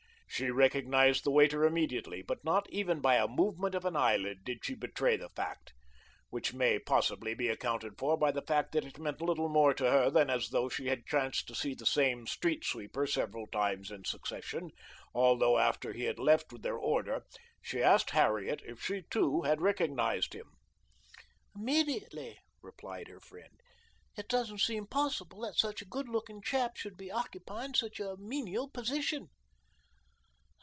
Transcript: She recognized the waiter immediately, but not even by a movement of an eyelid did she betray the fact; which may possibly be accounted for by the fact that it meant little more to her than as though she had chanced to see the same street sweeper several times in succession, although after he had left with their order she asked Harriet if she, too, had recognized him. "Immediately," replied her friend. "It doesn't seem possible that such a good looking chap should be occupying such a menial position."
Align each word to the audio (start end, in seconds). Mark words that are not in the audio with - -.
She 0.33 0.49
recognized 0.49 1.23
the 1.25 1.29
waiter 1.29 1.65
immediately, 1.65 2.21
but 2.21 2.43
not 2.43 2.65
even 2.71 3.01
by 3.01 3.17
a 3.17 3.27
movement 3.27 3.75
of 3.75 3.83
an 3.83 3.97
eyelid 3.97 4.45
did 4.45 4.63
she 4.63 4.73
betray 4.75 5.17
the 5.17 5.29
fact; 5.29 5.73
which 6.29 6.53
may 6.53 6.79
possibly 6.79 7.33
be 7.35 7.49
accounted 7.49 7.99
for 7.99 8.17
by 8.17 8.31
the 8.31 8.41
fact 8.41 8.71
that 8.71 8.85
it 8.85 8.97
meant 8.97 9.21
little 9.21 9.49
more 9.49 9.73
to 9.73 9.83
her 9.91 10.09
than 10.09 10.29
as 10.31 10.47
though 10.49 10.69
she 10.69 10.87
had 10.87 11.05
chanced 11.05 11.47
to 11.49 11.53
see 11.53 11.75
the 11.75 11.85
same 11.85 12.25
street 12.27 12.63
sweeper 12.63 13.05
several 13.05 13.45
times 13.47 13.91
in 13.91 14.05
succession, 14.05 14.71
although 15.13 15.59
after 15.59 15.91
he 15.91 16.05
had 16.05 16.17
left 16.17 16.53
with 16.53 16.61
their 16.63 16.77
order 16.77 17.23
she 17.61 17.83
asked 17.83 18.11
Harriet 18.11 18.61
if 18.65 18.81
she, 18.81 19.03
too, 19.11 19.41
had 19.41 19.61
recognized 19.61 20.33
him. 20.33 20.53
"Immediately," 21.55 22.37
replied 22.63 23.09
her 23.09 23.19
friend. 23.19 23.59
"It 24.17 24.29
doesn't 24.29 24.61
seem 24.61 24.87
possible 24.87 25.41
that 25.41 25.55
such 25.57 25.81
a 25.81 25.85
good 25.89 26.07
looking 26.07 26.41
chap 26.41 26.77
should 26.77 26.95
be 26.95 27.11
occupying 27.11 27.75
such 27.75 27.99
a 27.99 28.15
menial 28.17 28.69
position." 28.69 29.27